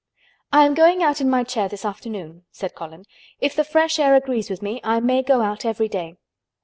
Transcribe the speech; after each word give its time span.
"I 0.51 0.65
am 0.65 0.73
going 0.73 1.03
out 1.03 1.21
in 1.21 1.29
my 1.29 1.43
chair 1.43 1.67
this 1.69 1.85
afternoon," 1.85 2.45
said 2.49 2.73
Colin. 2.73 3.05
"If 3.39 3.55
the 3.55 3.63
fresh 3.63 3.99
air 3.99 4.15
agrees 4.15 4.49
with 4.49 4.63
me 4.63 4.81
I 4.83 4.99
may 4.99 5.21
go 5.21 5.41
out 5.41 5.63
every 5.63 5.89
day. 5.89 6.15